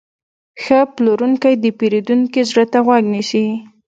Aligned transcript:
ښه 0.63 0.79
پلورونکی 0.93 1.53
د 1.63 1.65
پیرودونکي 1.77 2.41
زړه 2.49 2.65
ته 2.71 2.79
غوږ 2.85 3.03
نیسي. 3.13 3.45